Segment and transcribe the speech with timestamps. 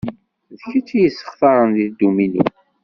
[0.57, 2.43] D kečč iyi-sexsaren deg dduminu.